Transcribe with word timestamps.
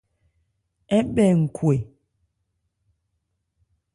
Ɛ 0.95 0.97
bhɛ 1.13 1.25
nkhwɛ. 1.41 1.75